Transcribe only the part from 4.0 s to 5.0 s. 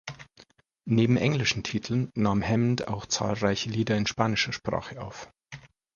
spanischer Sprache